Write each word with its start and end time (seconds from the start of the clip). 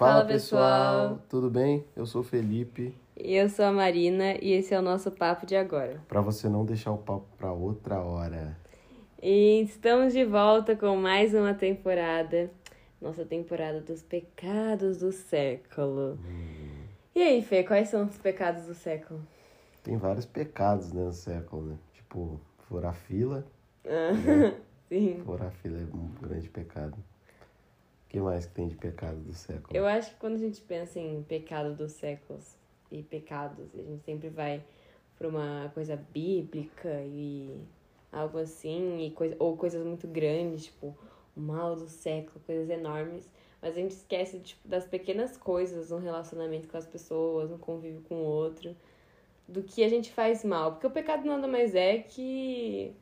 Fala, 0.00 0.24
pessoal. 0.24 1.20
Tudo 1.28 1.50
bem? 1.50 1.84
Eu 1.94 2.06
sou 2.06 2.22
o 2.22 2.24
Felipe. 2.24 2.96
E 3.18 3.34
eu 3.34 3.50
sou 3.50 3.66
a 3.66 3.70
Marina 3.70 4.32
e 4.40 4.50
esse 4.52 4.72
é 4.72 4.78
o 4.78 4.82
nosso 4.82 5.10
papo 5.10 5.44
de 5.44 5.54
agora. 5.54 6.00
Para 6.08 6.22
você 6.22 6.48
não 6.48 6.64
deixar 6.64 6.90
o 6.90 6.96
papo 6.96 7.26
para 7.36 7.52
outra 7.52 8.00
hora. 8.00 8.56
E 9.22 9.60
estamos 9.60 10.14
de 10.14 10.24
volta 10.24 10.74
com 10.74 10.96
mais 10.96 11.34
uma 11.34 11.52
temporada. 11.52 12.50
Nossa 12.98 13.26
temporada 13.26 13.82
dos 13.82 14.02
pecados 14.02 14.96
do 14.96 15.12
século. 15.12 16.18
Hum. 16.26 16.86
E 17.14 17.20
aí, 17.20 17.42
Fê, 17.42 17.62
quais 17.62 17.90
são 17.90 18.06
os 18.06 18.16
pecados 18.16 18.64
do 18.64 18.74
século? 18.74 19.20
Tem 19.82 19.98
vários 19.98 20.24
pecados 20.24 20.94
né, 20.94 21.04
no 21.04 21.12
século, 21.12 21.60
né? 21.66 21.76
Tipo, 21.92 22.40
furar 22.60 22.94
fila. 22.94 23.44
Ah, 23.84 24.12
né? 24.14 24.54
sim. 24.88 25.20
Furar 25.26 25.50
fila 25.50 25.78
é 25.78 25.84
um 25.94 26.08
grande 26.26 26.48
pecado. 26.48 26.96
Que 28.10 28.18
mais 28.18 28.44
que 28.44 28.54
tem 28.54 28.66
de 28.66 28.74
pecado 28.74 29.20
do 29.20 29.32
século? 29.32 29.68
Eu 29.72 29.86
acho 29.86 30.10
que 30.10 30.16
quando 30.16 30.34
a 30.34 30.38
gente 30.38 30.60
pensa 30.62 30.98
em 30.98 31.22
pecado 31.22 31.76
dos 31.76 31.92
séculos 31.92 32.56
e 32.90 33.04
pecados, 33.04 33.72
a 33.72 33.82
gente 33.82 34.02
sempre 34.02 34.28
vai 34.28 34.64
para 35.16 35.28
uma 35.28 35.70
coisa 35.72 35.94
bíblica 35.94 37.02
e 37.04 37.56
algo 38.10 38.38
assim, 38.38 39.06
e 39.06 39.12
coisa, 39.12 39.36
ou 39.38 39.56
coisas 39.56 39.86
muito 39.86 40.08
grandes, 40.08 40.64
tipo 40.64 40.92
o 41.36 41.40
mal 41.40 41.76
do 41.76 41.86
século, 41.86 42.40
coisas 42.44 42.68
enormes. 42.68 43.30
Mas 43.62 43.76
a 43.76 43.80
gente 43.80 43.92
esquece 43.92 44.40
tipo, 44.40 44.66
das 44.66 44.84
pequenas 44.88 45.36
coisas 45.36 45.90
no 45.90 45.98
relacionamento 45.98 46.66
com 46.66 46.76
as 46.76 46.88
pessoas, 46.88 47.48
no 47.48 47.58
convívio 47.58 48.02
com 48.08 48.16
o 48.16 48.24
outro, 48.24 48.74
do 49.46 49.62
que 49.62 49.84
a 49.84 49.88
gente 49.88 50.10
faz 50.10 50.44
mal. 50.44 50.72
Porque 50.72 50.86
o 50.88 50.90
pecado 50.90 51.24
nada 51.24 51.46
mais 51.46 51.76
é 51.76 51.98
que 51.98 52.92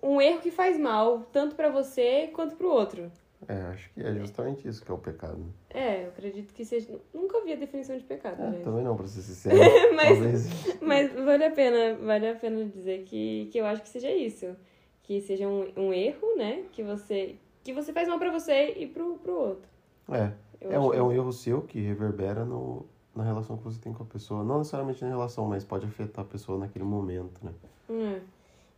um 0.00 0.20
erro 0.20 0.40
que 0.40 0.52
faz 0.52 0.78
mal, 0.78 1.22
tanto 1.32 1.56
para 1.56 1.68
você 1.68 2.28
quanto 2.32 2.54
para 2.54 2.66
o 2.68 2.70
outro. 2.70 3.10
É, 3.48 3.54
acho 3.72 3.90
que 3.92 4.00
é 4.00 4.14
justamente 4.14 4.66
isso 4.66 4.84
que 4.84 4.90
é 4.90 4.94
o 4.94 4.98
pecado. 4.98 5.44
É, 5.70 6.04
eu 6.04 6.08
acredito 6.08 6.52
que 6.52 6.64
seja. 6.64 6.98
Nunca 7.14 7.40
vi 7.44 7.52
a 7.52 7.56
definição 7.56 7.96
de 7.96 8.02
pecado. 8.02 8.42
É, 8.42 8.50
né? 8.50 8.60
também 8.64 8.82
não, 8.82 8.96
pra 8.96 9.06
ser 9.06 9.22
sincero. 9.22 9.56
mas, 9.94 10.08
talvez... 10.08 10.80
mas 10.82 11.12
vale 11.12 11.44
a 11.44 11.50
pena, 11.50 11.94
vale 11.94 12.28
a 12.28 12.34
pena 12.34 12.64
dizer 12.64 13.04
que, 13.04 13.48
que 13.52 13.58
eu 13.58 13.66
acho 13.66 13.82
que 13.82 13.88
seja 13.88 14.10
isso. 14.10 14.56
Que 15.02 15.20
seja 15.20 15.46
um, 15.46 15.70
um 15.76 15.92
erro, 15.92 16.36
né? 16.36 16.64
Que 16.72 16.82
você, 16.82 17.36
que 17.62 17.72
você 17.72 17.92
faz 17.92 18.08
mal 18.08 18.18
para 18.18 18.32
você 18.32 18.74
e 18.76 18.86
pro, 18.86 19.16
pro 19.18 19.38
outro. 19.38 19.68
É. 20.10 20.32
é 20.60 20.78
um, 20.78 20.94
é 20.94 21.02
um 21.02 21.12
erro 21.12 21.32
seu 21.32 21.62
que 21.62 21.80
reverbera 21.80 22.44
no, 22.44 22.84
na 23.14 23.22
relação 23.22 23.56
que 23.56 23.62
você 23.62 23.80
tem 23.80 23.92
com 23.92 24.02
a 24.02 24.06
pessoa. 24.06 24.42
Não 24.42 24.58
necessariamente 24.58 25.04
na 25.04 25.10
relação, 25.10 25.46
mas 25.46 25.62
pode 25.62 25.86
afetar 25.86 26.24
a 26.24 26.28
pessoa 26.28 26.58
naquele 26.58 26.84
momento, 26.84 27.44
né? 27.44 27.52
É. 27.88 28.20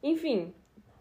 Enfim, 0.03 0.53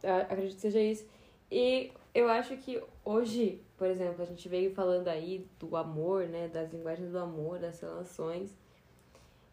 acredito 0.04 0.56
que 0.56 0.62
seja 0.62 0.80
isso. 0.80 1.06
E 1.52 1.92
eu 2.18 2.28
acho 2.30 2.58
que 2.58 2.82
hoje, 3.06 3.62
por 3.78 3.86
exemplo, 3.88 4.24
a 4.24 4.26
gente 4.26 4.50
veio 4.50 4.74
falando 4.74 5.08
aí 5.08 5.48
do 5.60 5.76
amor, 5.78 6.28
né? 6.28 6.48
Das 6.48 6.74
linguagens 6.74 7.12
do 7.12 7.20
amor, 7.20 7.60
das 7.60 7.80
relações. 7.80 8.58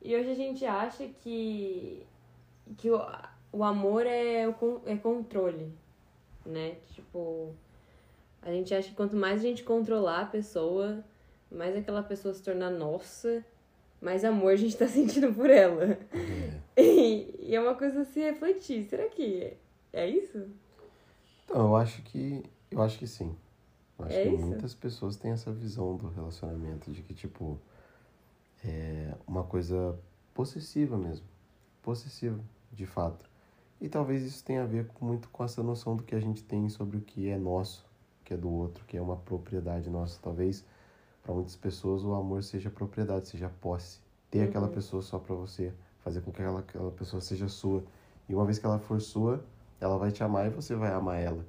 E 0.00 0.16
hoje 0.16 0.30
a 0.30 0.34
gente 0.34 0.64
acha 0.64 1.06
que, 1.06 2.06
que 2.78 2.90
o, 2.90 2.98
o 3.52 3.62
amor 3.62 4.06
é, 4.06 4.48
o, 4.48 4.80
é 4.86 4.96
controle, 4.96 5.70
né? 6.46 6.76
Tipo, 6.94 7.54
a 8.40 8.50
gente 8.50 8.74
acha 8.74 8.88
que 8.88 8.94
quanto 8.94 9.14
mais 9.14 9.40
a 9.40 9.42
gente 9.42 9.62
controlar 9.62 10.22
a 10.22 10.26
pessoa, 10.26 11.04
mais 11.50 11.76
aquela 11.76 12.02
pessoa 12.02 12.32
se 12.32 12.42
tornar 12.42 12.70
nossa, 12.70 13.44
mais 14.00 14.24
amor 14.24 14.52
a 14.52 14.56
gente 14.56 14.74
tá 14.74 14.88
sentindo 14.88 15.34
por 15.34 15.50
ela. 15.50 15.98
É. 16.74 16.82
E, 16.82 17.36
e 17.40 17.54
é 17.54 17.60
uma 17.60 17.74
coisa 17.74 18.00
a 18.00 18.04
se 18.06 18.20
refletir. 18.20 18.84
Será 18.84 19.06
que 19.06 19.52
é 19.92 20.08
isso? 20.08 20.48
Então, 21.44 21.68
eu 21.68 21.76
acho 21.76 22.00
que. 22.02 22.42
Eu 22.70 22.82
acho 22.82 22.98
que 22.98 23.06
sim. 23.06 23.36
Eu 23.98 24.04
acho 24.06 24.14
É 24.16 24.22
que 24.22 24.28
isso? 24.28 24.44
muitas 24.44 24.74
pessoas 24.74 25.16
têm 25.16 25.32
essa 25.32 25.52
visão 25.52 25.96
do 25.96 26.08
relacionamento, 26.08 26.92
de 26.92 27.02
que, 27.02 27.14
tipo, 27.14 27.60
é 28.64 29.14
uma 29.26 29.44
coisa 29.44 29.98
possessiva 30.34 30.96
mesmo. 30.96 31.26
Possessiva, 31.82 32.40
de 32.72 32.84
fato. 32.86 33.28
E 33.80 33.88
talvez 33.88 34.22
isso 34.22 34.44
tenha 34.44 34.62
a 34.62 34.66
ver 34.66 34.88
muito 35.00 35.28
com 35.28 35.44
essa 35.44 35.62
noção 35.62 35.96
do 35.96 36.02
que 36.02 36.14
a 36.14 36.20
gente 36.20 36.42
tem 36.42 36.68
sobre 36.68 36.96
o 36.96 37.00
que 37.00 37.28
é 37.28 37.38
nosso, 37.38 37.84
que 38.24 38.32
é 38.34 38.36
do 38.36 38.50
outro, 38.50 38.84
que 38.86 38.96
é 38.96 39.02
uma 39.02 39.16
propriedade 39.16 39.90
nossa. 39.90 40.18
Talvez, 40.22 40.64
para 41.22 41.34
muitas 41.34 41.56
pessoas, 41.56 42.04
o 42.04 42.14
amor 42.14 42.42
seja 42.42 42.70
propriedade, 42.70 43.28
seja 43.28 43.50
posse. 43.60 44.00
Ter 44.30 44.40
Uhum. 44.40 44.44
aquela 44.44 44.68
pessoa 44.68 45.02
só 45.02 45.18
para 45.18 45.34
você, 45.34 45.74
fazer 46.00 46.22
com 46.22 46.32
que 46.32 46.42
aquela, 46.42 46.60
aquela 46.60 46.90
pessoa 46.92 47.20
seja 47.20 47.48
sua. 47.48 47.84
E 48.28 48.34
uma 48.34 48.44
vez 48.46 48.58
que 48.58 48.66
ela 48.66 48.78
for 48.78 49.00
sua, 49.00 49.44
ela 49.80 49.98
vai 49.98 50.12
te 50.12 50.22
amar 50.24 50.46
e 50.46 50.50
você 50.50 50.74
vai 50.74 50.92
amar 50.92 51.20
ela. 51.20 51.44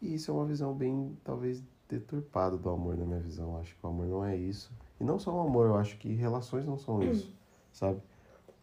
E 0.00 0.14
isso 0.14 0.30
é 0.30 0.34
uma 0.34 0.44
visão 0.44 0.74
bem, 0.74 1.16
talvez, 1.24 1.62
deturpada 1.88 2.56
do 2.56 2.68
amor, 2.70 2.96
na 2.96 3.04
minha 3.04 3.20
visão. 3.20 3.52
Eu 3.54 3.60
acho 3.60 3.74
que 3.76 3.84
o 3.86 3.88
amor 3.88 4.06
não 4.06 4.24
é 4.24 4.36
isso. 4.36 4.72
E 5.00 5.04
não 5.04 5.18
só 5.18 5.34
o 5.34 5.40
amor, 5.40 5.66
eu 5.66 5.76
acho 5.76 5.96
que 5.98 6.12
relações 6.14 6.64
não 6.66 6.78
são 6.78 7.02
isso, 7.02 7.34
sabe? 7.72 8.00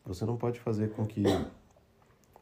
Você 0.06 0.26
não 0.26 0.38
pode 0.38 0.60
fazer 0.60 0.92
com 0.94 1.06
que 1.06 1.24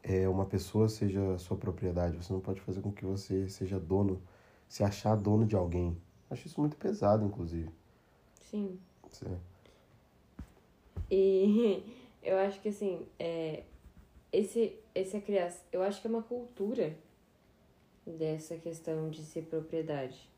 é, 0.02 0.28
uma 0.28 0.46
pessoa 0.46 0.88
seja 0.88 1.36
sua 1.38 1.56
propriedade. 1.56 2.16
Você 2.16 2.32
não 2.32 2.40
pode 2.40 2.60
fazer 2.60 2.80
com 2.80 2.90
que 2.92 3.04
você 3.04 3.48
seja 3.48 3.78
dono, 3.78 4.20
se 4.68 4.82
achar 4.82 5.14
dono 5.16 5.44
de 5.46 5.56
alguém. 5.56 5.96
Acho 6.30 6.46
isso 6.46 6.60
muito 6.60 6.76
pesado, 6.76 7.24
inclusive. 7.24 7.70
Sim. 8.40 8.78
Você- 9.08 9.26
E 11.10 11.82
eu 12.22 12.38
acho 12.38 12.60
que 12.60 12.68
assim, 12.68 13.06
é, 13.18 13.64
esse, 14.32 14.78
essa 14.94 15.20
criação, 15.20 15.60
eu 15.72 15.82
acho 15.82 16.00
que 16.00 16.06
é 16.06 16.10
uma 16.10 16.22
cultura 16.22 16.96
dessa 18.06 18.56
questão 18.56 19.10
de 19.10 19.22
ser 19.22 19.42
propriedade, 19.42 20.28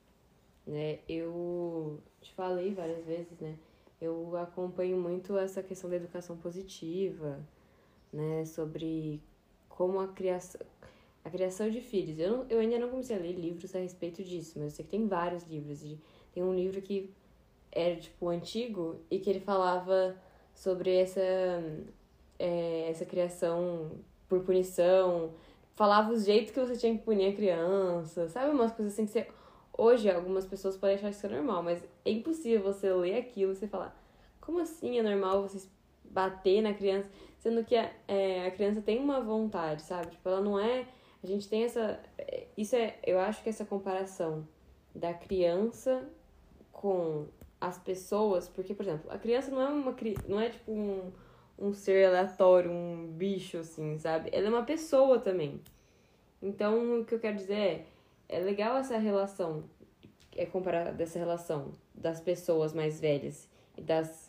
né? 0.67 0.99
Eu 1.09 2.01
te 2.21 2.33
falei 2.35 2.75
várias 2.75 3.05
vezes, 3.05 3.39
né? 3.41 3.57
Eu 4.01 4.37
acompanho 4.37 4.99
muito 4.99 5.39
essa 5.39 5.63
questão 5.63 5.89
da 5.89 5.97
educação 5.97 6.37
positiva, 6.37 7.39
né? 8.13 8.45
Sobre 8.45 9.23
como 9.69 10.01
a 10.01 10.09
criação, 10.09 10.61
a 11.25 11.31
criação 11.31 11.71
de 11.71 11.81
filhos. 11.81 12.19
Eu, 12.19 12.31
não, 12.31 12.47
eu 12.49 12.59
ainda 12.59 12.79
não 12.79 12.91
comecei 12.91 13.17
a 13.17 13.21
ler 13.21 13.33
livros 13.33 13.75
a 13.75 13.79
respeito 13.79 14.23
disso, 14.23 14.55
mas 14.57 14.65
eu 14.65 14.71
sei 14.71 14.85
que 14.85 14.91
tem 14.91 15.07
vários 15.07 15.45
livros. 15.45 15.83
Tem 16.33 16.43
um 16.43 16.55
livro 16.55 16.81
que 16.83 17.11
era, 17.71 17.97
tipo, 17.97 18.29
antigo 18.29 19.01
e 19.11 19.19
que 19.19 19.31
ele 19.31 19.41
falava 19.41 20.17
sobre 20.55 20.95
essa, 20.95 21.21
é, 22.39 22.89
essa 22.91 23.05
criação 23.05 23.93
por 24.29 24.41
punição. 24.41 25.33
Falava 25.75 26.13
os 26.13 26.25
jeitos 26.25 26.53
que 26.53 26.61
você 26.61 26.77
tinha 26.77 26.97
que 26.97 27.03
punir 27.03 27.33
a 27.33 27.37
criança, 27.37 28.29
sabe? 28.29 28.51
Umas 28.51 28.73
coisas 28.73 28.93
assim 28.93 29.07
que 29.07 29.13
você... 29.13 29.27
Hoje, 29.77 30.11
algumas 30.11 30.45
pessoas 30.45 30.77
podem 30.77 30.97
achar 30.97 31.11
isso 31.11 31.27
normal, 31.29 31.63
mas 31.63 31.83
é 32.05 32.11
impossível 32.11 32.63
você 32.63 32.93
ler 32.93 33.17
aquilo 33.17 33.53
e 33.53 33.57
você 33.57 33.67
falar 33.67 33.99
como 34.43 34.59
assim 34.59 34.99
é 34.99 35.03
normal 35.03 35.49
você 35.49 35.67
bater 36.05 36.61
na 36.61 36.75
criança, 36.75 37.09
sendo 37.39 37.65
que 37.65 37.75
a, 37.75 37.91
é, 38.07 38.47
a 38.47 38.51
criança 38.51 38.83
tem 38.83 38.99
uma 38.99 39.21
vontade, 39.21 39.81
sabe? 39.83 40.11
Tipo, 40.11 40.29
ela 40.29 40.41
não 40.43 40.59
é... 40.59 40.87
A 41.23 41.27
gente 41.27 41.49
tem 41.49 41.65
essa... 41.65 41.99
é, 42.19 42.49
Isso 42.59 42.77
é... 42.77 42.99
Eu 43.03 43.19
acho 43.19 43.43
que 43.43 43.49
essa 43.49 43.65
comparação 43.65 44.47
da 44.95 45.15
criança 45.15 46.07
com 46.71 47.29
as 47.59 47.79
pessoas, 47.79 48.49
porque, 48.49 48.75
por 48.75 48.85
exemplo, 48.85 49.11
a 49.11 49.17
criança 49.17 49.51
não 49.51 49.63
é 49.63 49.69
uma 49.69 49.97
não 50.29 50.41
é 50.41 50.51
tipo 50.51 50.73
um, 50.73 51.13
um 51.63 51.73
ser 51.73 52.07
aleatório, 52.07 52.71
um 52.71 53.07
bicho, 53.07 53.59
assim, 53.59 53.97
sabe? 53.97 54.29
Ela 54.33 54.47
é 54.47 54.49
uma 54.49 54.65
pessoa 54.65 55.21
também. 55.21 55.61
Então, 56.43 57.01
o 57.01 57.05
que 57.05 57.15
eu 57.15 57.21
quero 57.21 57.37
dizer 57.37 57.55
é, 57.55 57.87
é 58.29 58.41
legal 58.41 58.77
essa 58.77 58.99
relação, 58.99 59.63
é 60.37 60.45
comparar 60.45 60.93
dessa 60.93 61.21
relação 61.21 61.71
das 61.95 62.21
pessoas 62.21 62.73
mais 62.73 63.01
velhas 63.01 63.49
e 63.79 63.81
das 63.81 64.29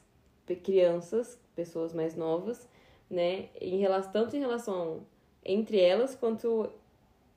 crianças, 0.64 1.40
pessoas 1.56 1.92
mais 1.92 2.16
novas, 2.16 2.70
né? 3.10 3.50
Em 3.60 3.80
relação, 3.80 4.12
tanto 4.12 4.36
em 4.36 4.40
relação 4.40 5.04
entre 5.44 5.80
elas 5.80 6.16
quanto 6.16 6.70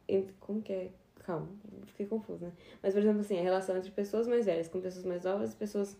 entre, 0.06 0.34
como 0.40 0.60
que 0.60 0.72
é? 0.74 0.90
Calma, 1.24 1.48
fiquei 1.86 2.06
confusa, 2.06 2.46
né? 2.46 2.52
Mas, 2.82 2.92
por 2.92 3.00
exemplo, 3.00 3.20
assim, 3.20 3.38
a 3.38 3.42
relação 3.42 3.76
entre 3.76 3.90
pessoas 3.90 4.28
mais 4.28 4.44
velhas 4.44 4.68
com 4.68 4.80
pessoas 4.80 5.04
mais 5.04 5.24
novas 5.24 5.54
pessoas 5.54 5.96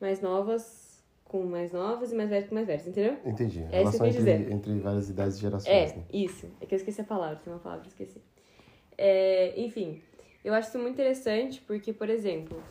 mais 0.00 0.20
novas 0.20 0.85
com 1.26 1.44
mais 1.44 1.72
novas 1.72 2.12
e 2.12 2.14
mais 2.14 2.30
velhas 2.30 2.48
com 2.48 2.54
mais 2.54 2.66
velhas, 2.66 2.86
entendeu? 2.86 3.18
Entendi. 3.24 3.66
É 3.70 3.82
isso 3.82 3.92
que 3.92 3.96
eu 3.98 4.06
quis 4.06 4.16
entre, 4.16 4.36
dizer. 4.38 4.52
entre 4.52 4.78
várias 4.78 5.10
idades 5.10 5.36
e 5.36 5.40
gerações, 5.40 5.92
É, 5.92 5.96
né? 5.96 6.04
isso. 6.12 6.48
É 6.60 6.66
que 6.66 6.74
eu 6.74 6.76
esqueci 6.76 7.00
a 7.00 7.04
palavra, 7.04 7.36
tem 7.36 7.52
uma 7.52 7.58
palavra 7.58 7.82
que 7.84 7.88
eu 7.88 8.06
esqueci. 8.06 8.22
É, 8.96 9.52
enfim, 9.60 10.02
eu 10.44 10.54
acho 10.54 10.68
isso 10.68 10.78
muito 10.78 10.94
interessante 10.94 11.60
porque, 11.60 11.92
por 11.92 12.08
exemplo. 12.08 12.62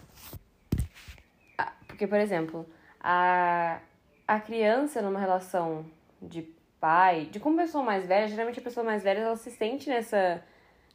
Porque, 1.88 2.08
por 2.08 2.20
exemplo, 2.20 2.66
a, 3.00 3.80
a 4.28 4.40
criança 4.40 5.02
numa 5.02 5.20
relação 5.20 5.86
de 6.22 6.42
pai, 6.80 7.26
de 7.26 7.40
com 7.40 7.56
pessoa 7.56 7.84
mais 7.84 8.06
velha, 8.06 8.28
geralmente 8.28 8.60
a 8.60 8.64
pessoa 8.64 8.84
mais 8.84 9.02
velha 9.04 9.20
ela 9.20 9.36
se 9.38 9.50
sente 9.52 9.90
nessa, 9.90 10.44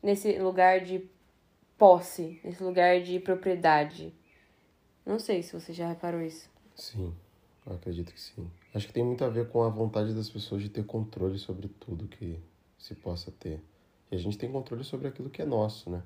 nesse 0.03 0.39
lugar 0.39 0.81
de 0.81 1.09
posse, 1.79 2.39
nesse 2.45 2.63
lugar 2.63 3.01
de 3.01 3.19
propriedade. 3.19 4.13
Não 5.07 5.19
sei 5.19 5.43
se 5.43 5.59
você 5.59 5.73
já 5.73 5.89
reparou 5.89 6.21
isso. 6.21 6.51
Sim, 6.77 7.15
eu 7.67 7.75
acredito 7.75 8.13
que 8.13 8.21
sim. 8.21 8.51
Acho 8.75 8.87
que 8.87 8.93
tem 8.93 9.05
muito 9.05 9.25
a 9.25 9.29
ver 9.29 9.49
com 9.49 9.63
a 9.63 9.69
vontade 9.69 10.15
das 10.15 10.31
pessoas 10.31 10.63
de 10.63 10.69
ter 10.69 10.85
controle 10.85 11.39
sobre 11.39 11.69
tudo 11.69 12.09
que 12.09 12.39
se 12.79 12.95
possa 12.95 13.31
ter. 13.31 13.63
E 14.11 14.17
a 14.17 14.19
gente 14.19 14.39
tem 14.39 14.51
controle 14.51 14.83
sobre 14.83 15.09
aquilo 15.09 15.31
que 15.31 15.43
é 15.43 15.45
nosso, 15.45 15.91
né? 15.91 16.03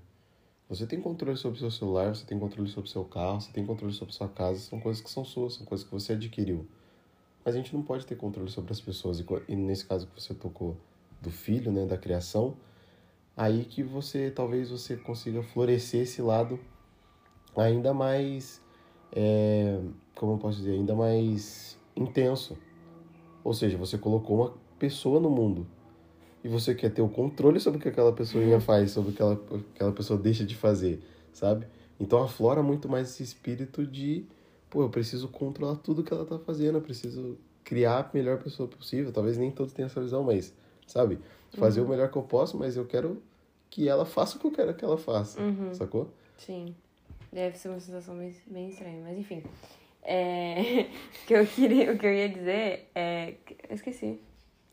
Você 0.69 0.87
tem 0.87 1.01
controle 1.01 1.37
sobre 1.37 1.59
o 1.59 1.61
seu 1.61 1.71
celular, 1.71 2.15
você 2.15 2.25
tem 2.25 2.39
controle 2.39 2.69
sobre 2.69 2.89
o 2.89 2.93
seu 2.93 3.05
carro, 3.05 3.41
você 3.41 3.53
tem 3.53 3.65
controle 3.67 3.93
sobre 3.93 4.15
a 4.15 4.17
sua 4.17 4.29
casa, 4.29 4.61
são 4.61 4.81
coisas 4.81 5.03
que 5.03 5.11
são 5.11 5.25
suas, 5.25 5.55
são 5.55 5.67
coisas 5.67 5.87
que 5.87 5.93
você 5.93 6.15
adquiriu. 6.15 6.67
Mas 7.45 7.55
a 7.55 7.59
gente 7.59 7.75
não 7.75 7.83
pode 7.83 8.07
ter 8.07 8.17
controle 8.17 8.51
sobre 8.51 8.73
as 8.73 8.81
pessoas. 8.81 9.23
E 9.47 9.57
nesse 9.57 9.85
caso 9.85 10.07
que 10.07 10.21
você 10.21 10.35
tocou 10.35 10.77
do 11.21 11.31
filho, 11.31 11.71
né, 11.71 11.87
da 11.87 11.99
criação, 11.99 12.57
aí 13.37 13.65
que 13.65 13.83
você 13.83 14.31
talvez 14.31 14.71
você 14.71 14.97
consiga 14.97 15.43
florescer 15.43 16.03
esse 16.03 16.23
lado 16.23 16.59
ainda 17.57 17.93
mais, 17.93 18.63
é, 19.13 19.81
como 20.15 20.33
eu 20.33 20.39
posso 20.39 20.59
dizer, 20.59 20.73
ainda 20.73 20.95
mais 20.95 21.79
intenso. 21.97 22.57
Ou 23.43 23.53
seja, 23.53 23.77
você 23.77 23.99
colocou 23.99 24.37
uma 24.37 24.55
pessoa 24.79 25.21
no 25.21 25.31
mundo 25.31 25.67
e 26.43 26.49
você 26.49 26.75
quer 26.75 26.91
ter 26.91 27.03
o 27.03 27.09
controle 27.09 27.59
sobre 27.61 27.79
o 27.79 27.83
que 27.83 27.89
aquela 27.89 28.13
pessoa 28.13 28.43
faz, 28.61 28.91
sobre 28.91 29.11
o 29.11 29.15
que 29.15 29.23
aquela, 29.23 29.41
aquela 29.75 29.93
pessoa 29.93 30.19
deixa 30.19 30.45
de 30.45 30.55
fazer, 30.55 31.03
sabe? 31.33 31.67
Então 31.99 32.23
aflora 32.23 32.63
muito 32.63 32.89
mais 32.89 33.11
esse 33.11 33.23
espírito 33.23 33.87
de, 33.87 34.27
pô, 34.69 34.83
eu 34.83 34.91
preciso 34.91 35.29
controlar 35.29 35.77
tudo 35.77 36.03
que 36.03 36.13
ela 36.13 36.25
tá 36.25 36.39
fazendo, 36.39 36.79
eu 36.79 36.83
preciso 36.83 37.39
criar 37.63 38.01
a 38.01 38.11
melhor 38.13 38.39
pessoa 38.43 38.69
possível. 38.69 39.13
Talvez 39.13 39.39
nem 39.39 39.51
todos 39.51 39.73
tenham 39.73 39.87
essa 39.87 40.01
visão, 40.01 40.23
mas, 40.23 40.53
sabe? 40.87 41.19
Fazer 41.53 41.81
uhum. 41.81 41.87
o 41.87 41.91
melhor 41.91 42.11
que 42.11 42.19
eu 42.19 42.23
posso, 42.23 42.59
mas 42.59 42.77
eu 42.77 42.85
quero 42.85 43.23
que 43.71 43.89
ela 43.89 44.05
faça 44.05 44.37
o 44.37 44.41
que 44.41 44.47
eu 44.47 44.53
quero 44.53 44.75
que 44.75 44.85
ela 44.85 44.99
faça, 44.99 45.41
uhum. 45.41 45.73
sacou? 45.73 46.11
Sim. 46.37 46.75
Deve 47.33 47.57
ser 47.59 47.69
uma 47.69 47.81
sensação 47.81 48.17
bem, 48.17 48.33
bem 48.47 48.69
estranha, 48.69 49.03
mas 49.03 49.19
enfim. 49.19 49.43
É, 50.05 50.87
o, 51.23 51.25
que 51.27 51.35
eu 51.35 51.47
queria, 51.47 51.93
o 51.93 51.99
que 51.99 52.07
eu 52.07 52.13
ia 52.13 52.29
dizer 52.29 52.91
é. 52.95 53.35
Eu 53.69 53.75
esqueci. 53.75 54.21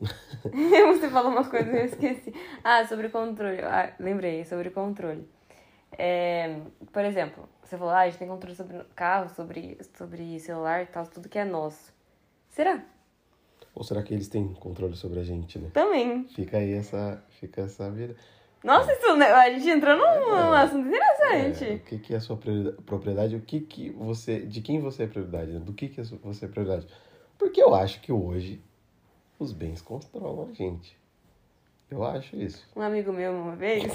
Você 0.00 1.08
falou 1.08 1.32
uma 1.32 1.48
coisa 1.48 1.70
e 1.70 1.78
eu 1.80 1.84
esqueci. 1.86 2.34
Ah, 2.62 2.86
sobre 2.86 3.08
controle. 3.08 3.60
Ah, 3.62 3.94
lembrei, 3.98 4.44
sobre 4.44 4.70
controle. 4.70 5.26
É, 5.98 6.60
por 6.92 7.04
exemplo, 7.04 7.48
você 7.62 7.76
falou, 7.76 7.92
ah, 7.92 8.00
a 8.00 8.08
gente 8.08 8.18
tem 8.18 8.28
controle 8.28 8.56
sobre 8.56 8.82
carro, 8.94 9.28
sobre, 9.34 9.78
sobre 9.96 10.40
celular 10.40 10.82
e 10.82 10.86
tal, 10.86 11.06
tudo 11.06 11.28
que 11.28 11.38
é 11.38 11.44
nosso. 11.44 11.92
Será? 12.48 12.82
Ou 13.74 13.84
será 13.84 14.02
que 14.02 14.12
eles 14.12 14.28
têm 14.28 14.52
controle 14.54 14.96
sobre 14.96 15.20
a 15.20 15.22
gente, 15.22 15.58
né? 15.58 15.70
Também. 15.72 16.24
Fica 16.28 16.58
aí 16.58 16.72
essa, 16.72 17.22
fica 17.40 17.62
essa 17.62 17.90
vida. 17.90 18.16
Nossa, 18.64 18.92
isso, 18.92 19.16
né? 19.16 19.26
a 19.26 19.50
gente 19.50 19.68
entrou 19.68 19.96
num, 19.96 20.54
é, 20.54 20.62
assunto 20.62 20.86
interessante. 20.88 21.64
É, 21.64 21.74
o 21.74 21.78
que, 21.80 21.98
que 21.98 22.14
é 22.14 22.16
a 22.16 22.20
sua 22.20 22.38
propriedade? 22.86 23.34
O 23.34 23.40
que, 23.40 23.60
que 23.60 23.90
você. 23.90 24.40
De 24.40 24.60
quem 24.60 24.80
você 24.80 25.02
é 25.02 25.06
prioridade? 25.06 25.52
Né? 25.52 25.58
Do 25.58 25.72
que, 25.72 25.88
que 25.88 26.00
você 26.00 26.44
é 26.44 26.48
prioridade? 26.48 26.86
Porque 27.36 27.60
eu 27.60 27.74
acho 27.74 28.00
que 28.00 28.12
hoje 28.12 28.62
os 29.38 29.52
bens 29.52 29.82
controlam 29.82 30.48
a 30.48 30.52
gente. 30.54 30.96
Eu 31.90 32.04
acho 32.04 32.36
isso. 32.36 32.64
Um 32.76 32.80
amigo 32.80 33.12
meu 33.12 33.32
uma 33.32 33.56
vez. 33.56 33.84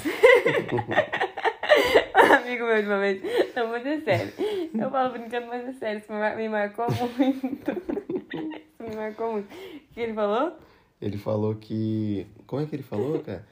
um 2.15 2.33
amigo 2.33 2.65
meu 2.65 2.81
de 2.81 2.87
uma 2.87 2.99
vez. 2.99 3.21
Não, 3.55 3.69
mas 3.69 3.85
é 3.85 4.01
sério. 4.01 4.33
Eu 4.77 4.91
falo 4.91 5.11
brincando, 5.13 5.47
mas 5.47 5.67
é 5.67 5.73
sério. 5.73 5.99
Isso 6.01 6.11
me 6.11 6.49
marcou 6.49 6.85
muito. 6.91 7.71
isso 7.71 8.83
me 8.83 8.95
marcou 8.95 9.31
muito. 9.31 9.47
O 9.51 9.93
que 9.93 9.99
ele 10.01 10.13
falou? 10.13 10.53
Ele 11.01 11.17
falou 11.17 11.55
que. 11.55 12.27
Como 12.45 12.61
é 12.61 12.65
que 12.65 12.75
ele 12.75 12.83
falou, 12.83 13.19
cara? 13.21 13.43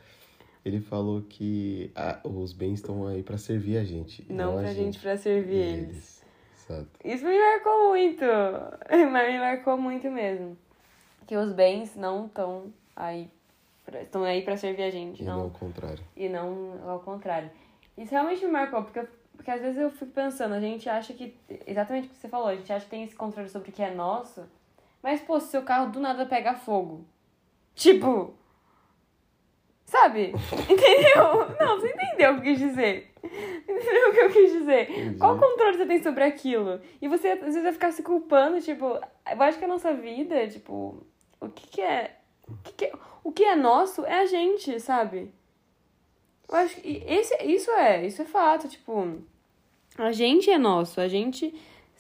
Ele 0.66 0.82
falou 0.82 1.22
que 1.22 1.92
ah, 1.96 2.20
os 2.24 2.52
bens 2.52 2.80
estão 2.80 3.06
aí 3.06 3.22
para 3.22 3.38
servir 3.38 3.78
a 3.78 3.84
gente. 3.84 4.26
Não, 4.28 4.54
não 4.56 4.62
pra 4.62 4.74
gente, 4.74 4.86
gente 4.86 5.00
para 5.00 5.16
servir 5.16 5.54
eles. 5.54 5.90
eles. 5.90 6.26
Exato. 6.68 6.90
Isso 7.04 7.24
me 7.24 7.38
marcou 7.38 7.90
muito. 7.90 8.26
Mas 9.12 9.32
me 9.32 9.40
marcou 9.40 9.78
muito 9.78 10.10
mesmo 10.10 10.58
que 11.26 11.36
os 11.36 11.52
bens 11.52 11.96
não 11.96 12.28
estão 12.28 12.72
aí 12.96 13.30
estão 14.02 14.24
aí 14.24 14.42
para 14.42 14.58
servir 14.58 14.82
a 14.82 14.90
gente, 14.90 15.22
e 15.22 15.26
não, 15.26 15.38
não 15.38 15.44
ao 15.44 15.50
contrário. 15.52 16.04
E 16.16 16.28
não 16.28 16.90
ao 16.90 17.00
contrário. 17.02 17.52
Isso 17.96 18.12
realmente 18.12 18.44
me 18.44 18.52
marcou, 18.52 18.82
porque, 18.84 19.08
porque 19.36 19.52
às 19.52 19.62
vezes 19.62 19.78
eu 19.78 19.92
fico 19.92 20.12
pensando, 20.12 20.56
a 20.56 20.60
gente 20.60 20.90
acha 20.90 21.14
que, 21.14 21.38
exatamente 21.68 22.08
o 22.08 22.10
que 22.10 22.16
você 22.16 22.28
falou, 22.28 22.48
a 22.48 22.56
gente 22.56 22.72
acha 22.74 22.84
que 22.84 22.90
tem 22.90 23.04
esse 23.04 23.16
controle 23.16 23.48
sobre 23.48 23.70
o 23.70 23.72
que 23.72 23.84
é 23.84 23.94
nosso, 23.94 24.44
mas, 25.04 25.22
pô, 25.22 25.40
se 25.40 25.50
seu 25.50 25.62
carro 25.62 25.92
do 25.92 26.00
nada 26.00 26.26
pega 26.26 26.56
fogo, 26.56 27.06
tipo, 27.76 28.34
sabe? 29.86 30.34
Entendeu? 30.70 31.56
Não, 31.60 31.80
você 31.80 31.90
entendeu 31.90 32.34
o 32.34 32.42
que 32.42 32.50
eu 32.50 32.54
quis 32.54 32.60
dizer. 32.60 33.12
Entendeu 33.24 34.10
o 34.10 34.14
que 34.14 34.20
eu 34.20 34.32
quis 34.32 34.52
dizer? 34.52 34.92
Entendi. 34.92 35.18
Qual 35.18 35.38
controle 35.38 35.78
você 35.78 35.86
tem 35.86 36.04
sobre 36.04 36.24
aquilo? 36.24 36.82
E 37.02 37.08
você, 37.08 37.30
às 37.30 37.40
vezes, 37.40 37.64
vai 37.64 37.72
ficar 37.72 37.92
se 37.92 38.04
culpando, 38.04 38.62
tipo, 38.62 38.86
eu 38.86 39.42
acho 39.42 39.58
que 39.58 39.66
a 39.66 39.70
nossa 39.70 39.94
vida, 39.94 40.48
tipo, 40.48 41.02
o 41.40 41.50
que, 41.50 41.68
que 41.68 41.82
é. 41.82 42.18
O 42.48 42.58
que, 42.64 42.74
que 42.74 42.86
é, 42.86 42.94
o 43.24 43.32
que 43.32 43.44
é 43.44 43.56
nosso 43.56 44.06
é 44.06 44.20
a 44.20 44.26
gente, 44.26 44.80
sabe? 44.80 45.32
Eu 46.48 46.56
acho 46.58 46.76
que 46.76 47.04
esse, 47.08 47.36
isso 47.44 47.72
é, 47.72 48.06
isso 48.06 48.22
é 48.22 48.26
fato, 48.26 48.68
tipo, 48.68 49.18
a 49.98 50.12
gente 50.12 50.52
é 50.52 50.58
nosso, 50.60 51.02
a 51.02 51.08
gente 51.08 51.52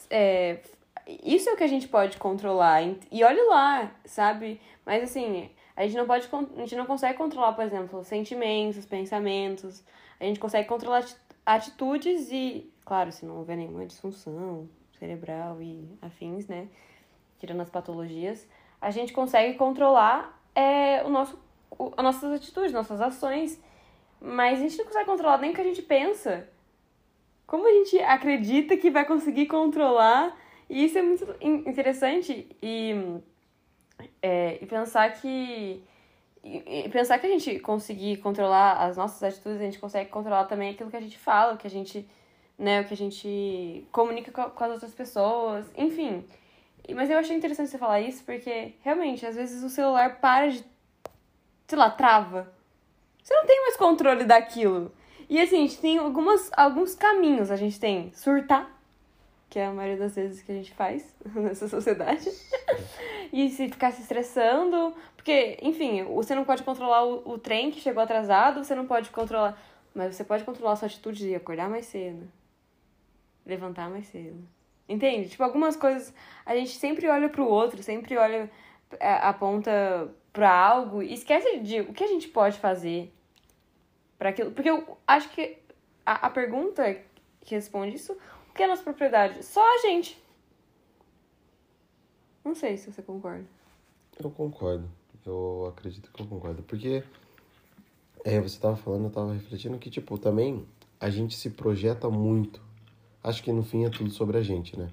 é, 0.09 0.59
isso 1.07 1.49
é 1.49 1.53
o 1.53 1.57
que 1.57 1.63
a 1.63 1.67
gente 1.67 1.87
pode 1.87 2.17
controlar. 2.17 2.81
E 3.11 3.23
olhe 3.23 3.41
lá, 3.43 3.91
sabe? 4.05 4.59
Mas 4.85 5.03
assim, 5.03 5.49
a 5.75 5.83
gente 5.83 5.97
não 5.97 6.05
pode 6.05 6.29
a 6.31 6.59
gente 6.59 6.75
não 6.75 6.85
consegue 6.85 7.17
controlar, 7.17 7.53
por 7.53 7.65
exemplo, 7.65 8.03
sentimentos, 8.03 8.85
pensamentos. 8.85 9.83
A 10.19 10.23
gente 10.23 10.39
consegue 10.39 10.67
controlar 10.67 11.05
atitudes 11.45 12.31
e, 12.31 12.71
claro, 12.85 13.11
se 13.11 13.25
não 13.25 13.37
houver 13.37 13.57
nenhuma 13.57 13.85
disfunção 13.85 14.69
cerebral 14.97 15.61
e 15.61 15.87
afins, 16.01 16.47
né? 16.47 16.67
Tirando 17.39 17.61
as 17.61 17.69
patologias, 17.69 18.47
a 18.79 18.89
gente 18.89 19.11
consegue 19.11 19.57
controlar 19.57 20.41
é, 20.55 21.03
o 21.03 21.09
nosso, 21.09 21.37
o, 21.71 21.91
as 21.97 22.03
nossas 22.03 22.31
atitudes, 22.31 22.71
nossas 22.71 23.01
ações, 23.01 23.61
mas 24.21 24.59
a 24.59 24.61
gente 24.61 24.77
não 24.77 24.85
consegue 24.85 25.05
controlar 25.05 25.37
nem 25.39 25.51
o 25.51 25.53
que 25.53 25.61
a 25.61 25.65
gente 25.65 25.81
pensa. 25.81 26.47
Como 27.45 27.67
a 27.67 27.71
gente 27.71 27.99
acredita 27.99 28.77
que 28.77 28.89
vai 28.89 29.05
conseguir 29.05 29.47
controlar? 29.47 30.35
E 30.69 30.85
isso 30.85 30.97
é 30.97 31.01
muito 31.01 31.35
interessante 31.41 32.47
e, 32.61 33.19
é, 34.21 34.57
e 34.61 34.65
pensar 34.65 35.11
que 35.13 35.83
e 36.43 36.87
pensar 36.89 37.17
que 37.17 37.25
a 37.25 37.29
gente 37.29 37.59
conseguir 37.59 38.17
controlar 38.17 38.73
as 38.73 38.95
nossas 38.95 39.23
atitudes, 39.23 39.59
a 39.59 39.63
gente 39.63 39.79
consegue 39.79 40.11
controlar 40.11 40.45
também 40.45 40.71
aquilo 40.71 40.91
que 40.91 40.95
a 40.95 41.01
gente 41.01 41.17
fala, 41.17 41.55
o 41.55 41.57
que 41.57 41.65
a 41.65 41.69
gente, 41.69 42.07
né, 42.55 42.81
o 42.81 42.85
que 42.85 42.93
a 42.93 42.97
gente 42.97 43.87
comunica 43.91 44.31
com 44.31 44.63
as 44.63 44.71
outras 44.73 44.93
pessoas, 44.93 45.65
enfim. 45.75 46.23
Mas 46.93 47.09
eu 47.09 47.17
achei 47.17 47.35
interessante 47.35 47.71
você 47.71 47.79
falar 47.79 47.99
isso 48.01 48.23
porque, 48.23 48.75
realmente, 48.83 49.25
às 49.25 49.35
vezes 49.35 49.63
o 49.63 49.69
celular 49.69 50.19
para 50.19 50.51
de. 50.51 50.63
sei 51.67 51.77
lá, 51.79 51.89
trava. 51.89 52.53
Você 53.23 53.33
não 53.33 53.47
tem 53.47 53.59
mais 53.63 53.75
controle 53.75 54.23
daquilo. 54.23 54.93
E 55.27 55.41
assim, 55.41 55.57
a 55.57 55.67
gente 55.67 55.79
tem 55.79 55.97
algumas, 55.97 56.51
alguns 56.55 56.93
caminhos. 56.93 57.49
A 57.49 57.55
gente 57.55 57.79
tem 57.79 58.11
surtar, 58.13 58.69
que 59.55 59.59
é 59.59 59.67
a 59.67 59.71
maioria 59.71 59.95
das 59.95 60.13
vezes 60.13 60.41
que 60.41 60.51
a 60.51 60.55
gente 60.55 60.73
faz 60.73 61.15
nessa 61.33 61.69
sociedade. 61.69 62.29
e 63.31 63.49
se 63.49 63.69
ficar 63.69 63.93
se 63.93 64.01
estressando. 64.01 64.93
Porque, 65.15 65.57
enfim, 65.61 66.03
você 66.03 66.35
não 66.35 66.43
pode 66.43 66.61
controlar 66.61 67.05
o, 67.05 67.35
o 67.35 67.37
trem 67.37 67.71
que 67.71 67.79
chegou 67.79 68.03
atrasado, 68.03 68.61
você 68.65 68.75
não 68.75 68.85
pode 68.85 69.11
controlar. 69.11 69.57
Mas 69.93 70.13
você 70.13 70.25
pode 70.25 70.43
controlar 70.43 70.73
a 70.73 70.75
sua 70.75 70.87
atitude 70.87 71.19
de 71.19 71.35
acordar 71.35 71.69
mais 71.69 71.85
cedo. 71.85 72.29
Levantar 73.45 73.89
mais 73.89 74.07
cedo 74.07 74.45
Entende? 74.89 75.29
Tipo, 75.29 75.43
algumas 75.43 75.77
coisas 75.77 76.13
a 76.45 76.53
gente 76.53 76.71
sempre 76.71 77.07
olha 77.07 77.29
pro 77.29 77.47
outro, 77.47 77.81
sempre 77.81 78.17
olha, 78.17 78.51
é, 78.99 79.13
aponta 79.13 80.13
pra 80.33 80.51
algo 80.51 81.01
e 81.01 81.13
esquece 81.13 81.59
de 81.59 81.79
o 81.79 81.93
que 81.93 82.03
a 82.03 82.07
gente 82.07 82.27
pode 82.27 82.59
fazer 82.59 83.09
para 84.17 84.31
aquilo. 84.31 84.51
Porque 84.51 84.69
eu 84.69 84.97
acho 85.07 85.29
que 85.29 85.59
a, 86.05 86.27
a 86.27 86.29
pergunta 86.29 86.83
que 87.39 87.55
responde 87.55 87.95
isso, 87.95 88.17
o 88.55 88.57
que 88.57 88.63
é 88.63 88.67
nossa 88.67 88.83
propriedade? 88.83 89.43
Só 89.43 89.61
a 89.61 89.79
gente. 89.79 90.17
Não 92.43 92.55
sei 92.55 92.77
se 92.77 92.91
você 92.91 93.01
concorda. 93.01 93.45
Eu 94.17 94.31
concordo. 94.31 94.89
Eu 95.25 95.67
acredito 95.67 96.11
que 96.11 96.21
eu 96.21 96.27
concordo. 96.27 96.63
Porque 96.63 97.03
é, 98.23 98.39
você 98.39 98.59
tava 98.59 98.77
falando, 98.77 99.05
eu 99.05 99.11
tava 99.11 99.33
refletindo 99.33 99.77
que, 99.77 99.89
tipo, 99.89 100.17
também 100.17 100.65
a 100.99 101.09
gente 101.09 101.35
se 101.35 101.49
projeta 101.49 102.09
muito 102.09 102.61
Acho 103.25 103.41
que 103.41 103.51
no 103.51 103.63
fim 103.63 103.85
é 103.85 103.89
tudo 103.89 104.11
sobre 104.11 104.37
a 104.37 104.43
gente, 104.43 104.77
né? 104.77 104.87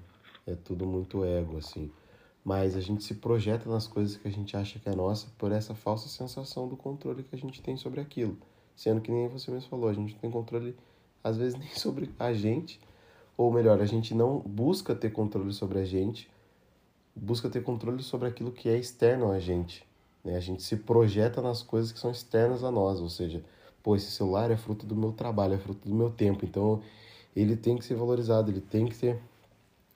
É 0.47 0.55
tudo 0.55 0.87
muito 0.87 1.23
ego, 1.23 1.57
assim. 1.57 1.91
Mas 2.43 2.75
a 2.75 2.81
gente 2.81 3.03
se 3.03 3.13
projeta 3.13 3.69
nas 3.69 3.85
coisas 3.85 4.17
que 4.17 4.27
a 4.27 4.31
gente 4.31 4.57
acha 4.57 4.79
que 4.79 4.89
é 4.89 4.95
nossa 4.95 5.27
por 5.37 5.51
essa 5.51 5.75
falsa 5.75 6.09
sensação 6.09 6.67
do 6.67 6.75
controle 6.75 7.21
que 7.21 7.35
a 7.35 7.37
gente 7.37 7.61
tem 7.61 7.77
sobre 7.77 8.01
aquilo. 8.01 8.35
Sendo 8.75 9.01
que 9.01 9.11
nem 9.11 9.27
você 9.27 9.51
mesmo 9.51 9.69
falou, 9.69 9.87
a 9.87 9.93
gente 9.93 10.13
não 10.13 10.19
tem 10.19 10.31
controle, 10.31 10.75
às 11.23 11.37
vezes, 11.37 11.53
nem 11.61 11.69
sobre 11.75 12.09
a 12.17 12.33
gente. 12.33 12.79
Ou 13.37 13.51
melhor, 13.51 13.81
a 13.81 13.85
gente 13.85 14.13
não 14.13 14.39
busca 14.39 14.93
ter 14.93 15.11
controle 15.11 15.51
sobre 15.53 15.79
a 15.79 15.85
gente, 15.85 16.29
busca 17.15 17.49
ter 17.49 17.63
controle 17.63 18.03
sobre 18.03 18.27
aquilo 18.27 18.51
que 18.51 18.69
é 18.69 18.77
externo 18.77 19.31
a 19.31 19.39
gente. 19.39 19.85
Né? 20.23 20.35
A 20.35 20.39
gente 20.39 20.63
se 20.63 20.77
projeta 20.77 21.41
nas 21.41 21.63
coisas 21.63 21.91
que 21.91 21.99
são 21.99 22.11
externas 22.11 22.63
a 22.63 22.71
nós, 22.71 22.99
ou 22.99 23.09
seja, 23.09 23.43
pô, 23.81 23.95
esse 23.95 24.11
celular 24.11 24.51
é 24.51 24.57
fruto 24.57 24.85
do 24.85 24.95
meu 24.95 25.11
trabalho, 25.11 25.53
é 25.53 25.57
fruto 25.57 25.87
do 25.87 25.95
meu 25.95 26.09
tempo, 26.09 26.45
então 26.45 26.81
ele 27.35 27.55
tem 27.55 27.77
que 27.77 27.85
ser 27.85 27.95
valorizado, 27.95 28.51
ele 28.51 28.61
tem 28.61 28.85
que 28.85 28.95
ser. 28.95 29.19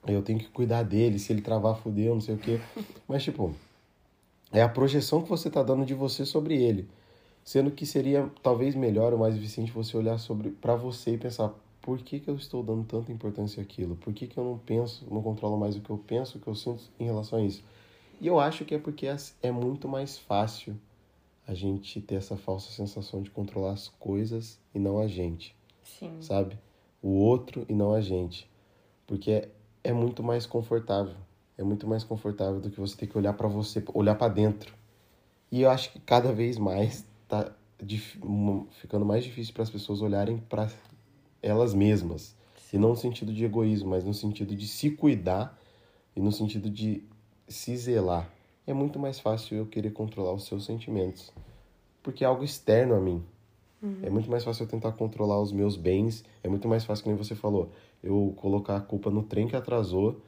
Eu 0.06 0.22
tenho 0.22 0.38
que 0.38 0.48
cuidar 0.48 0.82
dele, 0.82 1.18
se 1.18 1.32
ele 1.32 1.42
travar, 1.42 1.76
fudeu, 1.76 2.14
não 2.14 2.20
sei 2.20 2.34
o 2.34 2.38
quê. 2.38 2.60
Mas, 3.06 3.22
tipo, 3.22 3.54
é 4.52 4.62
a 4.62 4.68
projeção 4.68 5.22
que 5.22 5.28
você 5.28 5.50
tá 5.50 5.62
dando 5.62 5.84
de 5.84 5.94
você 5.94 6.24
sobre 6.24 6.56
ele. 6.62 6.88
Sendo 7.44 7.70
que 7.70 7.84
seria 7.86 8.30
talvez 8.42 8.74
melhor 8.74 9.12
ou 9.12 9.18
mais 9.18 9.34
eficiente 9.34 9.72
você 9.72 9.96
olhar 9.96 10.18
sobre 10.18 10.50
para 10.50 10.74
você 10.74 11.14
e 11.14 11.18
pensar 11.18 11.52
por 11.88 12.02
que, 12.02 12.20
que 12.20 12.28
eu 12.28 12.36
estou 12.36 12.62
dando 12.62 12.84
tanta 12.84 13.10
importância 13.10 13.62
àquilo? 13.62 13.96
Por 13.96 14.12
que, 14.12 14.26
que 14.26 14.36
eu 14.36 14.44
não 14.44 14.58
penso, 14.58 15.06
não 15.10 15.22
controlo 15.22 15.56
mais 15.56 15.74
o 15.74 15.80
que 15.80 15.88
eu 15.88 15.96
penso, 15.96 16.36
o 16.36 16.40
que 16.42 16.46
eu 16.46 16.54
sinto 16.54 16.82
em 17.00 17.04
relação 17.06 17.38
a 17.38 17.42
isso? 17.42 17.64
E 18.20 18.26
eu 18.26 18.38
acho 18.38 18.62
que 18.66 18.74
é 18.74 18.78
porque 18.78 19.06
é 19.42 19.50
muito 19.50 19.88
mais 19.88 20.18
fácil 20.18 20.78
a 21.46 21.54
gente 21.54 21.98
ter 22.02 22.16
essa 22.16 22.36
falsa 22.36 22.70
sensação 22.70 23.22
de 23.22 23.30
controlar 23.30 23.72
as 23.72 23.88
coisas 23.88 24.60
e 24.74 24.78
não 24.78 24.98
a 24.98 25.06
gente. 25.06 25.56
Sim. 25.82 26.20
Sabe? 26.20 26.58
O 27.00 27.08
outro 27.08 27.64
e 27.70 27.72
não 27.72 27.94
a 27.94 28.02
gente. 28.02 28.46
Porque 29.06 29.30
é, 29.30 29.48
é 29.82 29.92
muito 29.94 30.22
mais 30.22 30.44
confortável. 30.44 31.16
É 31.56 31.62
muito 31.62 31.86
mais 31.86 32.04
confortável 32.04 32.60
do 32.60 32.68
que 32.68 32.78
você 32.78 32.98
ter 32.98 33.06
que 33.06 33.16
olhar 33.16 33.32
para 33.32 33.48
você, 33.48 33.82
olhar 33.94 34.14
para 34.14 34.30
dentro. 34.30 34.74
E 35.50 35.62
eu 35.62 35.70
acho 35.70 35.90
que 35.90 36.00
cada 36.00 36.34
vez 36.34 36.58
mais 36.58 37.06
tá 37.26 37.50
ficando 38.72 39.06
mais 39.06 39.24
difícil 39.24 39.54
para 39.54 39.62
as 39.62 39.70
pessoas 39.70 40.02
olharem 40.02 40.36
para 40.36 40.68
elas 41.42 41.74
mesmas. 41.74 42.36
E 42.72 42.78
não 42.78 42.90
no 42.90 42.96
sentido 42.96 43.32
de 43.32 43.44
egoísmo, 43.44 43.90
mas 43.90 44.04
no 44.04 44.12
sentido 44.12 44.54
de 44.54 44.66
se 44.66 44.90
cuidar 44.90 45.58
e 46.14 46.20
no 46.20 46.30
sentido 46.30 46.68
de 46.68 47.02
se 47.46 47.76
zelar. 47.76 48.30
É 48.66 48.74
muito 48.74 48.98
mais 48.98 49.18
fácil 49.18 49.56
eu 49.56 49.66
querer 49.66 49.92
controlar 49.92 50.34
os 50.34 50.44
seus 50.44 50.66
sentimentos, 50.66 51.32
porque 52.02 52.24
é 52.24 52.26
algo 52.26 52.44
externo 52.44 52.94
a 52.94 53.00
mim. 53.00 53.24
Uhum. 53.82 54.00
É 54.02 54.10
muito 54.10 54.30
mais 54.30 54.44
fácil 54.44 54.64
eu 54.64 54.68
tentar 54.68 54.92
controlar 54.92 55.40
os 55.40 55.52
meus 55.52 55.76
bens, 55.76 56.24
é 56.42 56.48
muito 56.48 56.68
mais 56.68 56.84
fácil, 56.84 57.04
como 57.04 57.16
você 57.16 57.34
falou, 57.34 57.70
eu 58.02 58.34
colocar 58.36 58.76
a 58.76 58.80
culpa 58.80 59.10
no 59.10 59.22
trem 59.22 59.46
que 59.46 59.56
atrasou 59.56 60.20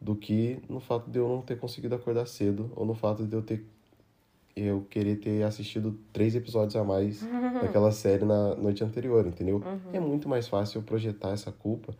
do 0.00 0.14
que 0.14 0.62
no 0.68 0.80
fato 0.80 1.10
de 1.10 1.18
eu 1.18 1.28
não 1.28 1.42
ter 1.42 1.58
conseguido 1.58 1.94
acordar 1.94 2.26
cedo 2.26 2.70
ou 2.76 2.86
no 2.86 2.94
fato 2.94 3.26
de 3.26 3.34
eu 3.34 3.42
ter 3.42 3.66
eu 4.56 4.86
querer 4.88 5.16
ter 5.16 5.42
assistido 5.42 5.98
três 6.12 6.34
episódios 6.34 6.74
a 6.76 6.82
mais 6.82 7.20
daquela 7.60 7.92
série 7.92 8.24
na 8.24 8.54
noite 8.54 8.82
anterior, 8.82 9.26
entendeu? 9.26 9.56
Uhum. 9.56 9.90
É 9.92 10.00
muito 10.00 10.28
mais 10.28 10.48
fácil 10.48 10.78
eu 10.78 10.82
projetar 10.82 11.32
essa 11.32 11.52
culpa 11.52 11.94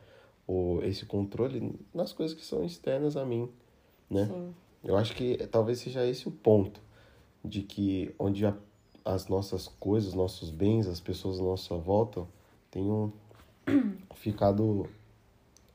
ou 0.47 0.83
esse 0.83 1.05
controle 1.05 1.79
nas 1.93 2.15
coisas 2.15 2.35
que 2.35 2.45
são 2.45 2.65
externas 2.65 3.17
a 3.17 3.25
mim, 3.27 3.51
né? 4.09 4.27
Sim. 4.27 4.55
Eu 4.83 4.97
acho 4.97 5.15
que 5.15 5.37
talvez 5.49 5.81
seja 5.81 6.07
esse 6.07 6.29
o 6.29 6.31
ponto 6.31 6.81
de 7.45 7.63
que 7.63 8.15
onde 8.19 8.47
a, 8.47 8.55
as 9.05 9.29
nossas 9.29 9.69
coisas, 9.69 10.15
nossos 10.15 10.51
bens, 10.51 10.87
as 10.87 11.01
pessoas 11.01 11.39
à 11.39 11.43
nossa 11.43 11.77
volta 11.77 12.25
tenham 12.71 13.13
ficado 14.15 14.89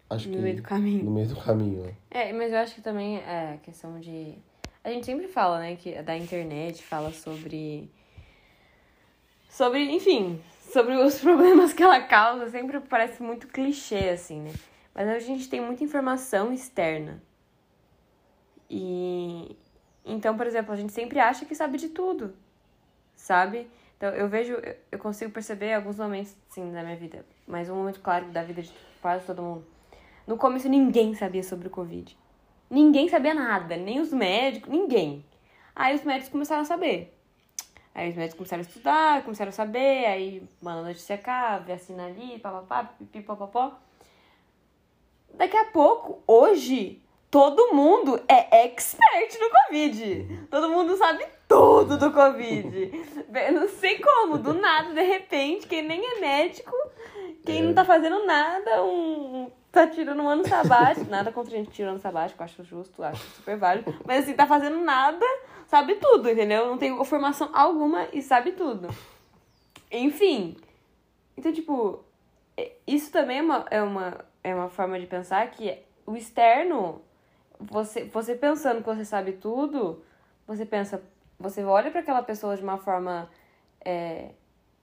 acho 0.09 0.29
no 0.29 0.35
que 0.35 0.41
meio 0.41 0.55
do 0.55 0.63
caminho. 0.63 1.03
No 1.03 1.11
meio 1.11 1.27
do 1.27 1.35
caminho. 1.35 1.83
Né? 1.83 1.95
É, 2.09 2.33
mas 2.33 2.51
eu 2.51 2.59
acho 2.59 2.75
que 2.75 2.81
também 2.81 3.17
é 3.17 3.59
questão 3.61 3.99
de 3.99 4.37
a 4.83 4.89
gente 4.89 5.05
sempre 5.05 5.27
fala, 5.27 5.59
né, 5.59 5.75
que 5.75 6.01
da 6.01 6.17
internet 6.17 6.83
fala 6.83 7.11
sobre. 7.11 7.89
Sobre, 9.49 9.83
enfim, 9.91 10.41
sobre 10.71 10.95
os 10.95 11.19
problemas 11.21 11.73
que 11.73 11.83
ela 11.83 12.01
causa, 12.01 12.49
sempre 12.49 12.79
parece 12.79 13.21
muito 13.21 13.47
clichê, 13.47 14.09
assim, 14.09 14.41
né? 14.41 14.53
Mas 14.93 15.07
a 15.07 15.19
gente 15.19 15.49
tem 15.49 15.61
muita 15.61 15.83
informação 15.83 16.51
externa. 16.51 17.21
E. 18.69 19.55
Então, 20.03 20.35
por 20.35 20.47
exemplo, 20.47 20.73
a 20.73 20.75
gente 20.75 20.91
sempre 20.91 21.19
acha 21.19 21.45
que 21.45 21.53
sabe 21.53 21.77
de 21.77 21.89
tudo, 21.89 22.33
sabe? 23.15 23.69
Então, 23.97 24.09
eu 24.09 24.27
vejo, 24.27 24.57
eu 24.91 24.97
consigo 24.97 25.31
perceber 25.31 25.73
alguns 25.73 25.97
momentos, 25.97 26.35
sim, 26.49 26.71
da 26.71 26.81
minha 26.81 26.95
vida, 26.95 27.23
mas 27.45 27.69
um 27.69 27.75
momento 27.75 27.99
claro 27.99 28.25
da 28.31 28.41
vida 28.41 28.63
de 28.63 28.71
quase 28.99 29.27
todo 29.27 29.43
mundo. 29.43 29.63
No 30.25 30.37
começo, 30.37 30.67
ninguém 30.67 31.13
sabia 31.13 31.43
sobre 31.43 31.67
o 31.67 31.69
Covid. 31.69 32.17
Ninguém 32.71 33.09
sabia 33.09 33.33
nada, 33.33 33.75
nem 33.75 33.99
os 33.99 34.13
médicos, 34.13 34.69
ninguém. 34.69 35.25
Aí 35.75 35.93
os 35.93 36.03
médicos 36.05 36.29
começaram 36.29 36.61
a 36.61 36.65
saber. 36.65 37.13
Aí 37.93 38.09
os 38.09 38.15
médicos 38.15 38.37
começaram 38.37 38.63
a 38.63 38.65
estudar, 38.65 39.23
começaram 39.23 39.49
a 39.49 39.51
saber, 39.51 40.05
aí 40.05 40.41
manda 40.61 40.81
notícia 40.81 41.17
cá, 41.17 41.57
vacina 41.57 42.05
ali, 42.05 42.39
papapá, 42.39 42.85
pipi, 42.97 43.21
papapó. 43.21 43.73
Daqui 45.33 45.57
a 45.57 45.65
pouco, 45.65 46.23
hoje, 46.25 47.03
todo 47.29 47.73
mundo 47.73 48.17
é 48.25 48.63
expert 48.63 49.37
no 49.37 49.49
Covid. 49.49 50.47
Todo 50.49 50.69
mundo 50.69 50.95
sabe 50.95 51.25
tudo 51.49 51.97
do 51.97 52.09
Covid. 52.13 52.91
Não 53.51 53.67
sei 53.67 53.99
como, 53.99 54.37
do 54.37 54.53
nada, 54.53 54.93
de 54.93 55.03
repente, 55.03 55.67
quem 55.67 55.81
nem 55.81 56.01
é 56.01 56.19
médico, 56.21 56.71
quem 57.45 57.59
é. 57.59 57.61
não 57.63 57.73
tá 57.73 57.83
fazendo 57.83 58.25
nada, 58.25 58.81
um 58.81 59.51
tá 59.71 59.87
tirando 59.87 60.21
um 60.21 60.27
ano 60.27 60.47
sabático, 60.47 61.09
nada 61.09 61.31
contra 61.31 61.53
a 61.53 61.57
gente 61.57 61.71
tirando 61.71 61.99
sabático, 61.99 62.43
acho 62.43 62.63
justo, 62.63 63.01
acho 63.03 63.23
super 63.35 63.57
válido. 63.57 63.95
Mas 64.05 64.23
assim, 64.23 64.33
tá 64.33 64.45
fazendo 64.45 64.79
nada, 64.79 65.25
sabe 65.67 65.95
tudo, 65.95 66.29
entendeu? 66.29 66.67
Não 66.67 66.77
tem 66.77 67.03
formação 67.05 67.49
alguma 67.53 68.07
e 68.11 68.21
sabe 68.21 68.51
tudo. 68.51 68.89
Enfim. 69.89 70.57
Então, 71.37 71.53
tipo, 71.53 72.03
é, 72.57 72.73
isso 72.85 73.11
também 73.11 73.39
é 73.39 73.41
uma, 73.41 73.65
é 73.71 73.81
uma, 73.81 74.25
é 74.43 74.53
uma 74.53 74.69
forma 74.69 74.99
de 74.99 75.07
pensar 75.07 75.49
que 75.51 75.77
o 76.05 76.17
externo, 76.17 77.01
você, 77.59 78.03
você 78.03 78.35
pensando 78.35 78.79
que 78.79 78.89
você 78.89 79.05
sabe 79.05 79.33
tudo, 79.33 80.03
você 80.45 80.65
pensa, 80.65 81.01
você 81.39 81.63
olha 81.63 81.89
para 81.89 82.01
aquela 82.01 82.21
pessoa 82.21 82.57
de 82.57 82.63
uma 82.63 82.77
forma. 82.77 83.29
É, 83.83 84.31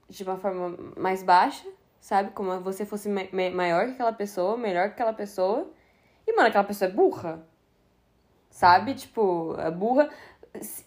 de 0.09 0.23
uma 0.23 0.37
forma 0.37 0.75
mais 0.97 1.21
baixa, 1.21 1.65
sabe? 1.99 2.31
Como 2.31 2.51
se 2.55 2.59
você 2.59 2.85
fosse 2.85 3.09
maior 3.09 3.85
que 3.85 3.91
aquela 3.93 4.13
pessoa, 4.13 4.57
melhor 4.57 4.87
que 4.87 4.93
aquela 4.93 5.13
pessoa. 5.13 5.71
E, 6.25 6.35
mano, 6.35 6.49
aquela 6.49 6.63
pessoa 6.63 6.89
é 6.89 6.93
burra. 6.93 7.45
Sabe? 8.49 8.93
Tipo, 8.93 9.55
é 9.59 9.69
burra. 9.69 10.09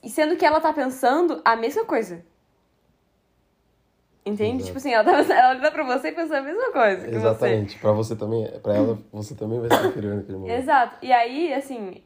E 0.02 0.08
sendo 0.08 0.36
que 0.36 0.44
ela 0.44 0.60
tá 0.60 0.72
pensando 0.72 1.40
a 1.44 1.56
mesma 1.56 1.84
coisa. 1.84 2.24
Entende? 4.24 4.62
Exato. 4.62 4.66
Tipo 4.66 4.78
assim, 4.78 4.92
ela, 4.92 5.04
tá, 5.04 5.34
ela 5.34 5.50
olha 5.50 5.70
pra 5.70 5.84
você 5.84 6.08
e 6.08 6.12
pensa 6.12 6.38
a 6.38 6.42
mesma 6.42 6.70
coisa. 6.70 7.10
Exatamente. 7.10 7.72
Você. 7.72 7.78
Pra 7.80 7.92
você 7.92 8.16
também, 8.16 8.60
pra 8.60 8.74
ela, 8.74 8.98
você 9.12 9.34
também 9.34 9.60
vai 9.60 9.68
ser 9.68 9.88
inferior 9.88 10.14
naquele 10.16 10.38
momento. 10.38 10.58
Exato. 10.58 10.98
E 11.02 11.12
aí, 11.12 11.52
assim. 11.52 12.02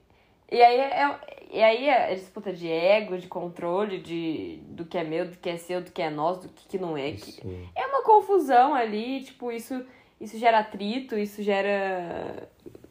E 0.50 0.62
aí 0.62 0.78
é, 0.78 1.20
e 1.50 1.62
aí 1.62 1.88
é 1.88 2.14
disputa 2.14 2.52
de 2.52 2.70
ego, 2.70 3.18
de 3.18 3.26
controle, 3.26 3.98
de 4.00 4.60
do 4.68 4.84
que 4.84 4.96
é 4.96 5.04
meu, 5.04 5.28
do 5.28 5.36
que 5.36 5.50
é 5.50 5.56
seu, 5.56 5.82
do 5.82 5.90
que 5.90 6.00
é 6.00 6.08
nosso, 6.08 6.42
do 6.42 6.48
que, 6.48 6.68
que 6.68 6.78
não 6.78 6.96
é. 6.96 7.12
Que 7.12 7.68
é 7.74 7.85
confusão 8.06 8.74
ali, 8.74 9.22
tipo, 9.24 9.50
isso, 9.50 9.84
isso 10.20 10.38
gera 10.38 10.60
atrito, 10.60 11.18
isso 11.18 11.42
gera 11.42 12.48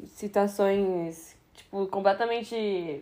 situações, 0.07 1.35
tipo, 1.53 1.87
completamente, 1.87 3.01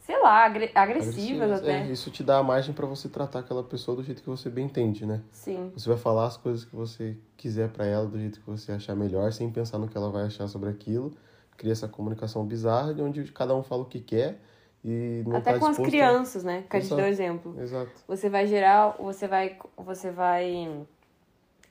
sei 0.00 0.22
lá, 0.22 0.46
agressivas, 0.46 0.76
agressivas 0.76 1.52
até. 1.52 1.82
É, 1.82 1.92
isso 1.92 2.10
te 2.10 2.24
dá 2.24 2.38
a 2.38 2.42
margem 2.42 2.74
para 2.74 2.86
você 2.86 3.08
tratar 3.08 3.40
aquela 3.40 3.62
pessoa 3.62 3.96
do 3.96 4.02
jeito 4.02 4.22
que 4.22 4.28
você 4.28 4.48
bem 4.48 4.64
entende, 4.64 5.04
né? 5.04 5.20
Sim. 5.30 5.70
Você 5.76 5.88
vai 5.88 5.98
falar 5.98 6.26
as 6.26 6.38
coisas 6.38 6.64
que 6.64 6.74
você 6.74 7.16
quiser 7.36 7.68
para 7.68 7.86
ela 7.86 8.06
do 8.06 8.18
jeito 8.18 8.40
que 8.40 8.46
você 8.46 8.72
achar 8.72 8.96
melhor, 8.96 9.30
sem 9.32 9.50
pensar 9.50 9.78
no 9.78 9.86
que 9.86 9.96
ela 9.96 10.10
vai 10.10 10.24
achar 10.24 10.48
sobre 10.48 10.70
aquilo. 10.70 11.12
Cria 11.56 11.72
essa 11.72 11.86
comunicação 11.86 12.44
bizarra 12.46 12.94
de 12.94 13.02
onde 13.02 13.22
cada 13.32 13.54
um 13.54 13.62
fala 13.62 13.82
o 13.82 13.84
que 13.84 14.00
quer 14.00 14.40
e 14.82 15.22
não 15.26 15.36
Até 15.36 15.52
tá 15.52 15.58
com 15.58 15.66
as 15.66 15.76
crianças, 15.76 16.42
né? 16.42 16.64
Que 16.68 16.78
a 16.78 16.80
gente 16.80 16.94
deu 16.94 17.06
exemplo. 17.06 17.54
Exato. 17.60 17.90
Você 18.08 18.30
vai 18.30 18.46
gerar, 18.46 18.96
você 18.98 19.28
vai, 19.28 19.58
você 19.76 20.10
vai 20.10 20.86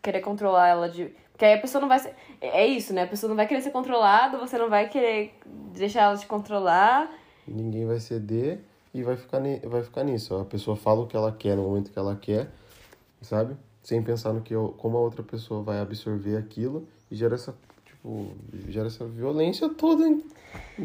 querer 0.02 0.22
controlar 0.22 0.68
ela 0.68 0.90
de. 0.90 1.14
Porque 1.32 1.46
aí 1.46 1.54
a 1.54 1.62
pessoa 1.62 1.82
não 1.82 1.88
vai 1.88 2.00
ser. 2.00 2.14
É 2.42 2.66
isso, 2.66 2.94
né? 2.94 3.04
A 3.04 3.08
pessoa 3.08 3.30
não 3.30 3.36
vai 3.36 3.48
querer 3.48 3.62
ser 3.62 3.72
controlada, 3.72 4.38
você 4.38 4.58
não 4.58 4.70
vai 4.70 4.90
querer 4.90 5.34
deixar 5.74 6.04
ela 6.04 6.18
te 6.18 6.26
controlar. 6.26 7.10
Ninguém 7.48 7.86
vai 7.86 8.00
ceder 8.00 8.60
e 8.94 9.02
vai 9.04 9.16
ficar, 9.16 9.40
ni... 9.40 9.60
vai 9.60 9.84
ficar 9.84 10.04
nisso. 10.04 10.36
A 10.36 10.46
pessoa 10.46 10.76
fala 10.76 11.02
o 11.02 11.08
que 11.08 11.16
ela 11.16 11.32
quer 11.32 11.56
no 11.56 11.64
momento 11.64 11.92
que 11.92 12.00
ela 12.00 12.16
quer, 12.16 12.48
sabe? 13.22 13.56
Sem 13.82 14.04
pensar 14.04 14.34
no 14.34 14.42
que 14.42 14.54
eu... 14.54 14.76
como 14.78 14.98
a 14.98 15.02
outra 15.02 15.24
pessoa 15.24 15.64
vai 15.64 15.80
absorver 15.80 16.38
aquilo 16.38 16.88
e 17.10 17.16
gera 17.16 17.36
essa 17.36 17.56
tipo, 17.86 18.28
gera 18.68 18.88
essa 18.88 19.06
violência 19.06 19.70
toda 19.70 20.08
em, 20.08 20.24